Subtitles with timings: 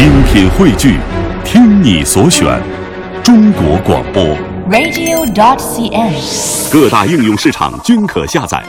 [0.00, 0.98] 精品汇聚，
[1.44, 2.58] 听你所选，
[3.22, 4.24] 中国广播。
[4.70, 6.72] radio.dot.cn，。
[6.72, 8.64] 各大应用市场均可下载。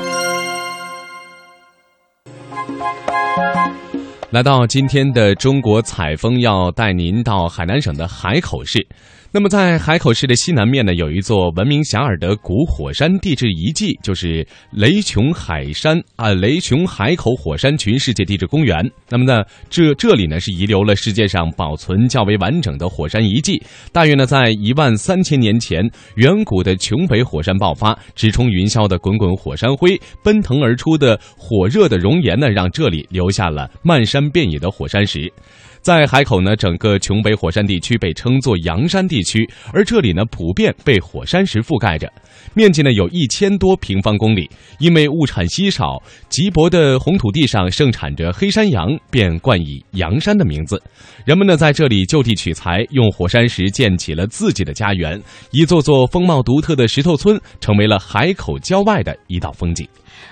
[4.32, 8.86] 来到今天的中国采风，要带您到海南省的海口市。
[9.34, 18.86] 那么，在海口市的西南面呢，有一座闻名遐迩的古火山地质遗迹，就是雷琼海山啊，雷琼海口火山群世界地质公园。
[19.08, 23.64] 那么呢，这这里呢是遗留了世界上保存较为完整的火山遗迹。
[23.94, 25.82] 大约呢，在一万三千年前，
[26.16, 35.32] 远古的琼北火山爆发，直冲云霄的滚滚火山灰，奔腾而出的火热的熔岩呢，让这里留下了漫山遍野的火山石。
[35.82, 42.12] 在海口呢，整个琼北火山地区被称作阳山地区，而这里呢普遍被火山石覆盖着，
[42.54, 44.50] 面积呢有一千多平方公里。
[44.80, 50.82] 因为物产稀少，瘠薄的红土地上盛产着黑山羊，便冠以羊山的名字。
[51.26, 59.88] 人们呢在这里就地取材，用火山石建起了自己的家园，一座座风貌独特的石头村，成为了海口郊外的一道风景。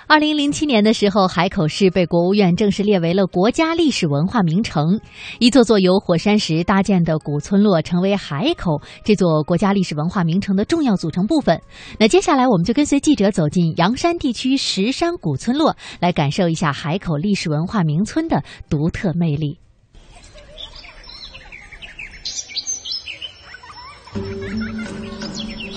[0.10, 5.00] 二零零七年的时候，海口市被国务院正式列为了国家历史文化名城。
[5.38, 11.62] 一座座由火山石搭建的古村落，成为海口这座国家历史文化名城的重要组成部分。
[12.00, 19.60] 那接下来，我们就跟随记者走进阳山地区石山古村落，来感受一下海口历史文化名村的独特魅力。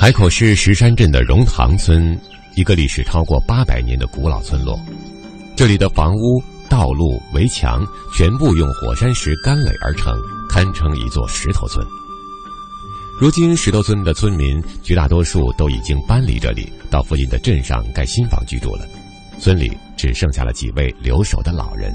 [0.01, 2.19] 海口市石山镇的荣塘村，
[2.55, 4.79] 一个历史超过八百年的古老村落。
[5.57, 10.15] 这里的房屋、道路、围墙全部用火山石干垒而成，
[10.49, 11.87] 堪称一座石头村。
[13.21, 18.87] 如今，石头村的村民绝大多数都已经搬离这里，到附近的镇上盖新房居住了。
[19.39, 21.95] 村里只剩下了几位留守的老人。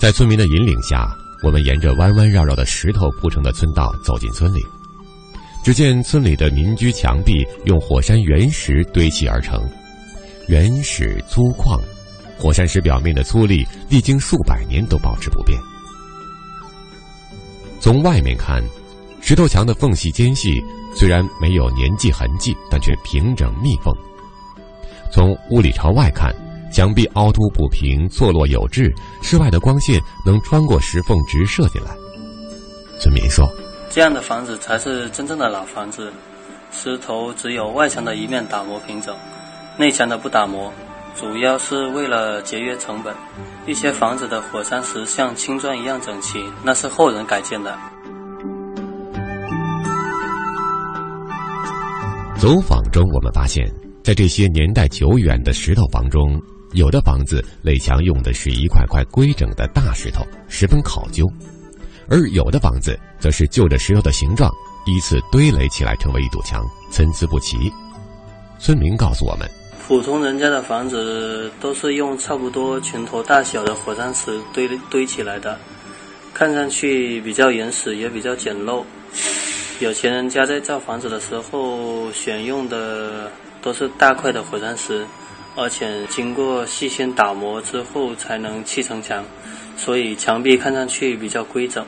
[0.00, 1.08] 在村民的引领下，
[1.42, 4.60] 我们沿着弯弯绕绕的石头铺成的村道走进村里。
[5.62, 9.62] 只见村里的民居墙壁用火山原石堆砌而成，
[10.46, 11.78] 原始粗犷，
[12.38, 15.60] 火山石表面的粗砺历经数百年都保持不变。
[17.80, 18.64] 从外面看，
[19.20, 20.54] 石头墙的缝隙间隙
[20.96, 23.94] 虽然没有年迹痕迹，但却平整密缝。
[25.12, 26.34] 从屋里朝外看，
[26.72, 28.90] 墙壁凹凸不平，错落有致，
[29.22, 31.90] 室外的光线能穿过石缝直射进来。
[32.98, 33.46] 村民说。
[33.90, 36.12] 这样的房子才是真正的老房子，
[36.70, 39.16] 石头只有外墙的一面打磨平整，
[39.78, 40.72] 内墙的不打磨，
[41.16, 43.14] 主要是为了节约成本。
[43.66, 47.76] 一些房子的火山石像青砖一样整齐，那是后人改建的。
[52.36, 53.66] 走访中，我们发现，
[54.04, 56.40] 在这些年代久远的石头房中，
[56.72, 61.24] 有的房子垒墙用的是一块块规整的大石头，十分考究。
[62.10, 64.50] 而有的房子则是就着石头的形状
[64.86, 67.72] 依次堆垒起来，成为一堵墙，参差不齐。
[68.58, 69.48] 村民告诉我们，
[69.86, 75.58] 普通人家的房子都是用差不多拳头大小的火山石堆堆起来的，
[76.32, 78.82] 看上去比较原始，也比较简陋。
[79.80, 83.30] 有钱人家在造房子的时候选用的
[83.62, 85.06] 都是大块的火山石，
[85.54, 89.22] 而且经过细心打磨之后才能砌成墙。
[89.78, 91.82] 所以墙壁看上去比较规整。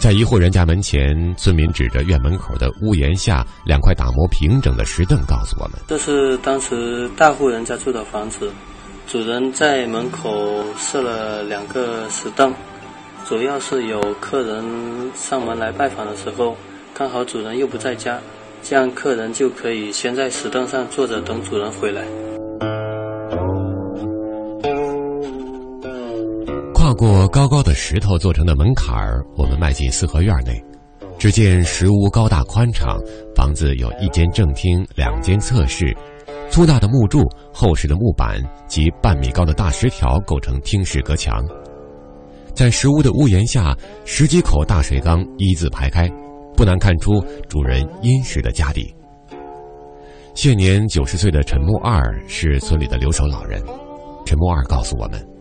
[0.00, 8.52] 在一户人家门前，村民指着院门口的屋檐下两块打磨平整的石凳，告诉我们：“这是当时大户人家住的房子，
[9.06, 12.52] 主人在门口设了两个石凳，
[13.24, 14.62] 主要是有客人
[15.14, 16.54] 上门来拜访的时候，
[16.92, 18.20] 刚好主人又不在家，
[18.62, 22.04] 这样客人就可以先在石凳上坐着，等主人回来。”
[26.94, 30.62] 过高高的石头做成的门槛儿，我们迈进四合院内。
[31.18, 33.00] 只见石屋高大宽敞，
[33.34, 35.96] 房子有一间正厅、两间侧室，
[36.50, 37.22] 粗大的木柱、
[37.52, 41.42] 厚实的木板及半米高的大石条构成厅室隔墙。
[42.52, 46.10] 在石屋的屋檐下，十几口大水缸一字排开，
[46.56, 48.94] 不难看出主人殷实的家底。
[50.34, 53.62] 现年九十岁的陈木二是村里的留守老人。
[54.26, 55.33] 陈木二告诉我们。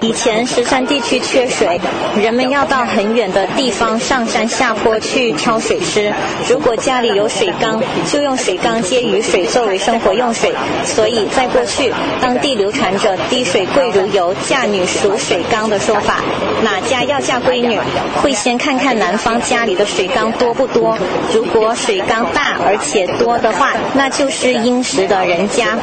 [0.00, 1.80] 以前石山地区缺水，
[2.16, 6.12] 人们要到很远的地方上山下坡去挑水吃。
[6.48, 10.52] 如果家里有水缸，就用水缸接雨水作为生活用水。
[10.84, 16.22] 所以在过去，当地流传着“滴水贵如油，嫁女数水缸”的说法。
[16.62, 17.78] 哪家要嫁闺女，
[18.22, 20.96] 会先看看男方家里的水缸多不多。
[21.32, 25.76] 如果水缸大而且多的话，那就是殷实的人家。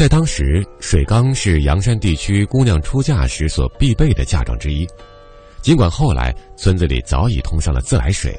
[0.00, 4.88] 在当时，水缸是阳山地区姑娘出嫁时所必备的嫁妆之一。
[5.60, 8.34] 尽管后来村子里早已通上了自来水，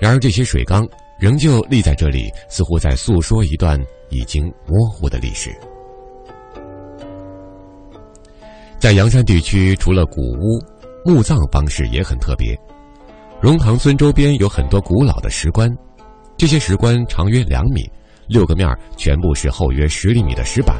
[0.00, 0.84] 然而这些水缸
[1.20, 3.80] 仍旧立在这里，似乎在诉说一段
[4.10, 5.54] 已经模糊的历史。
[8.80, 10.60] 在阳山地区，除了古屋，
[11.04, 12.58] 墓葬方式也很特别。
[13.40, 15.70] 荣塘村周边有很多古老的石棺，
[16.36, 17.88] 这些石棺长约两米，
[18.26, 20.76] 六个面全部是厚约十厘米的石板。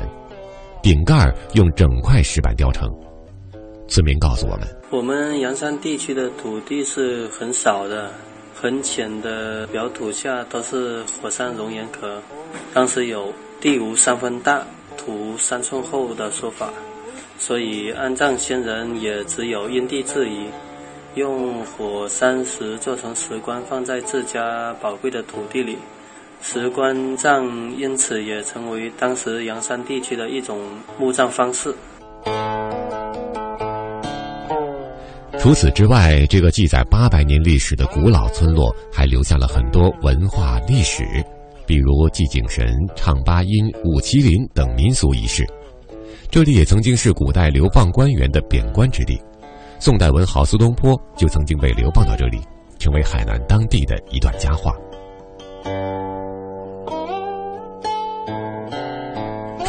[0.85, 2.87] 顶盖用整块石板雕成。
[3.89, 8.11] 村民告诉我们：“我们阳山地区的土地是很少的，
[8.55, 12.21] 很浅的表土下都是火山熔岩壳。
[12.75, 13.33] 当时有
[13.63, 14.63] ‘地无三分大，
[14.99, 16.69] 土无三寸厚’的说法，
[17.39, 20.49] 所以安葬先人也只有因地制宜，
[21.15, 25.79] 用火山石做成石棺，放在自家宝贵的土地里。”
[26.46, 27.43] 石棺葬
[27.79, 30.61] 因此也成为当时阳山地区的一种
[30.99, 31.75] 墓葬方式。
[35.38, 41.02] 除此之外，这个记载八百年历史的古老村落还留下了很多文化历史，
[41.67, 43.50] 比如祭井神、唱八音、
[43.82, 45.47] 舞麒麟等民俗仪式。
[46.31, 49.19] 这里也曾经是古代流放官员的贬官之地。
[49.81, 52.38] 宋代文豪苏东坡就曾经被流放到这里，
[52.79, 54.75] 成为海南当地的一段佳话。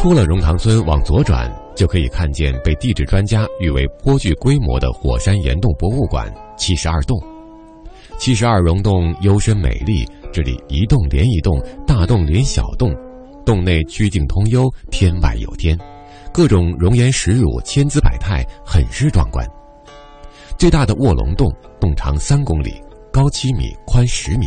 [0.06, 7.20] 出了荣塘村，往左转就可以看见被地质专家誉为颇具规模的火山岩洞博物馆——七十二洞。
[8.16, 12.94] 七十二溶洞幽深美丽，这里一洞连一洞，大洞连小洞，
[13.44, 15.76] 洞内曲径通幽，天外有天，
[16.32, 19.44] 各种熔岩石乳千姿百态，很是壮观。
[20.56, 22.80] 最大的卧龙洞，洞长三公里，
[23.12, 24.46] 高七米，宽十米，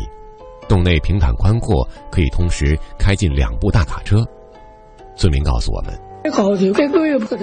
[0.70, 4.26] 洞内平坦宽阔，可以同时开进两部大卡车。
[5.20, 5.94] 村民告诉我们，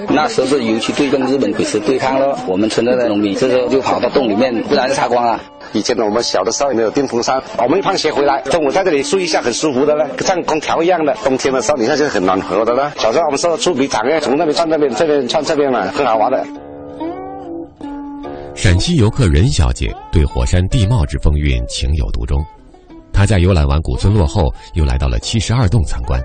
[0.09, 5.39] 那时候是游击队跟日本鬼子对抗了，我们村的农民这时候就跑到洞里面，不然就杀光了。
[5.75, 11.15] 以前我们小的时候也没有电风扇，我们放学回来，中午在这里睡一下，很舒服的了，像空调一样的。
[11.23, 12.91] 冬天的时候，你看是很暖和的了。
[12.97, 16.43] 小时候我们说出鼻长，从那边窜那边，这边窜这边嘛，很好玩的。
[18.55, 22.43] 陕西游客任小姐对火山地貌之风韵情有独钟，
[23.13, 26.19] 她在游览完古村落后，又来到了七十二洞参观。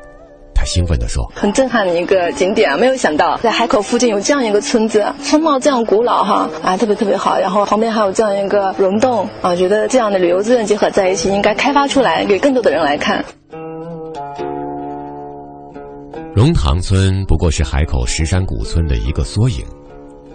[0.62, 2.78] 他兴奋地说：“很震撼的一个景点啊！
[2.78, 7.40] 没有想到在海口附近有这样一个村子，风貌这样古老哈啊，特别特别好。
[7.40, 13.26] 然后旁边还有这样一个溶洞啊，觉得这样的旅游资源结合在一起，应该开发出来给更多的人来看。”
[16.36, 19.66] 荣塘村不过是海口石山古村的一个缩影，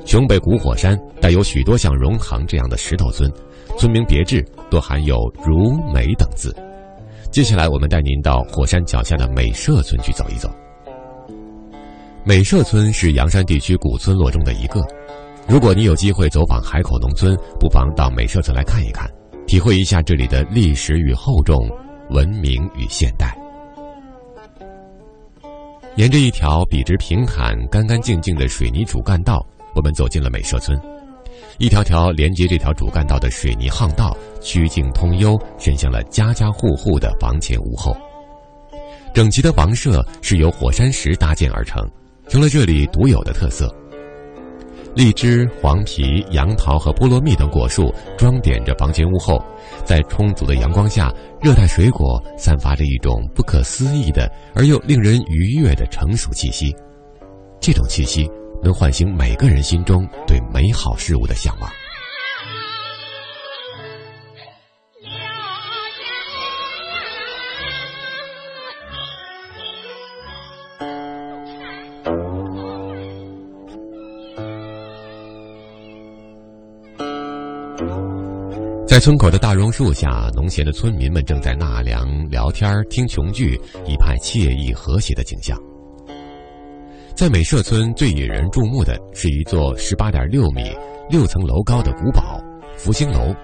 [0.05, 3.31] 雄北古火山带有许多像荣塘这样的石头村，
[3.79, 6.53] 村名别致，多含有“如美”等字。
[7.37, 10.51] 接下来，我们带您到火山脚下的美社村去走一走。
[12.25, 14.81] 美社村是阳山地区古村落中的一个。
[15.47, 19.07] 如果你有机会走访海口农村，不妨到美社村来看一看，
[19.47, 21.59] 体会一下这里的历史与厚重、
[22.09, 23.37] 文明与现代。
[25.97, 29.45] 沿着一条笔直平坦、干干净净的水泥主干道，
[29.75, 30.75] 我们走进了美社村。
[31.59, 37.97] 一条条连接这条主干道的水泥巷道，曲径通幽，伸向了家家户户的房前屋后。
[39.15, 41.83] 整齐的房舍是由火山石搭建而成，
[42.29, 43.75] 成了这里独有的特色。
[44.95, 49.43] 荔枝、黄皮、杨桃和菠萝蜜等果树装点着房前屋后，
[49.85, 51.11] 在充足的阳光下，
[51.41, 56.75] 热带水果散发着一种不可思议的而又令人愉悦的成熟气息。
[57.61, 58.31] 这种气息。
[58.63, 61.71] 能唤醒每个人心中对美好事物的向往。
[78.87, 85.59] 在村口的大榕树下，农闲的村民们正在纳凉、聊天、听琼剧，一派惬意和谐的景象。
[87.17, 90.71] 在美社村最引人注目的是一座十八点六米、
[91.09, 92.39] 六层楼高的古堡——
[92.77, 93.35] 福星楼。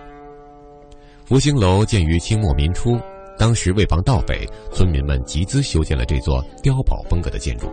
[1.24, 3.00] 福星楼建于清末民初，
[3.38, 7.66] 当时为防盗匪，村民们集资修建了这座碉堡风格的建筑。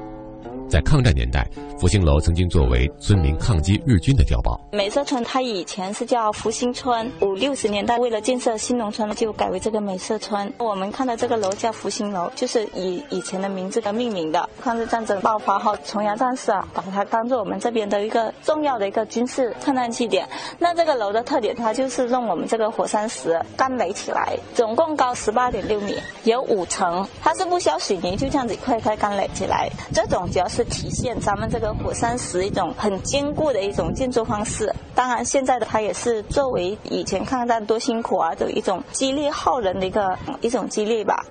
[0.70, 1.48] 在抗战年代，
[1.80, 4.60] 福星楼曾经作为村民抗击日军的碉堡。
[4.72, 10.54] 美色村它以前是叫福星村，五六十年代为了建设新农村，就改为这个美色村。
[10.60, 14.48] 我们看到这个楼叫福星楼，就是以以前的名字的命名的。
[14.62, 20.30] 抗日战争爆发后，重阳战士啊，把它当做我们这边的一个重要的一个军事抗战据点。
[20.60, 25.96] 那这个楼的特点，它就是用我们这个火山石干垒起来，总共高十八点六米，
[26.26, 29.68] 有五层，它是不需要水泥，就这样子一块块干垒起来。
[29.92, 30.59] 这种主要是。
[30.60, 34.70] 是体现咱们这个火山石一种很坚固的一种建筑方式。
[34.94, 41.26] 当然，现在的它也是作为以前抗战多辛苦啊的一种激励后人的一个一种激励吧。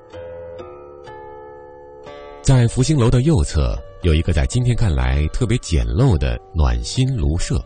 [2.41, 7.63] 在福星楼的右侧有一个在今天看来特别简陋的暖心炉舍，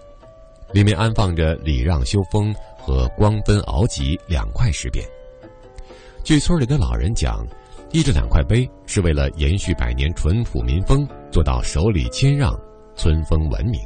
[0.73, 5.01] 里面安放着礼让修风和光分熬吉两块石匾。
[6.25, 7.47] 据村里的老人讲，
[7.93, 12.51] 立这两块碑是为了延续百年淳朴民风，做到守礼谦让、
[12.97, 13.79] 村风文明。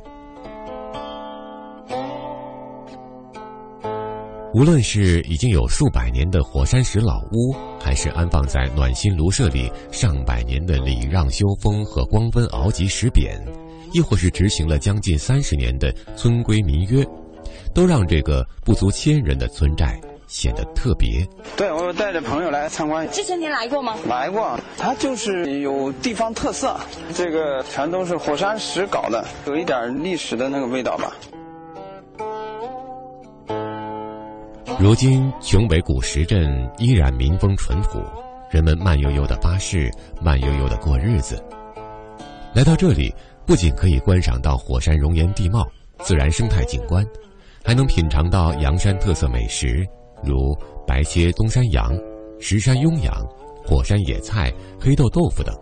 [4.54, 13.36] 无论是已经有数百年的火山石老屋，还是安放在暖心炉舍里上百年的礼让修风和光温熬吉石匾，
[13.92, 17.04] 亦或是执行了将近三十年的村规民约，
[17.75, 21.26] 都让这个不足千人的村寨显得特别。
[21.56, 23.09] 对，我带着朋友来参观。
[23.11, 23.97] 之前您来过吗？
[24.09, 26.76] 来过，它就是有地方特色，
[27.14, 31.12] 这个全都是火山石搞的，有一点历史的那个味道吧。
[34.78, 37.99] 如今，琼北古石镇依然民风淳朴，
[38.50, 39.90] 人们慢悠悠的巴士，
[40.21, 41.42] 慢悠悠的过日子。
[42.52, 43.14] 来到这里，
[43.47, 45.66] 不仅可以观赏到火山熔岩地貌、
[46.00, 47.02] 自然生态景观，
[47.64, 49.87] 还能品尝到阳山特色美食，
[50.23, 50.56] 如
[50.87, 51.92] 白切东山羊、
[52.40, 53.12] 石山雍羊、
[53.64, 55.54] 火山野菜、黑豆豆腐等，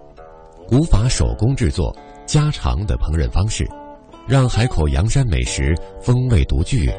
[0.67, 1.95] 古法手工制作、
[2.27, 3.67] 家常的烹饪方式，
[4.27, 6.91] 让海口阳山美食风味独具，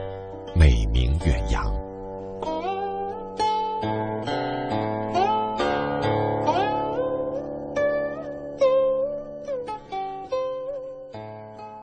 [0.55, 1.84] 美名远扬。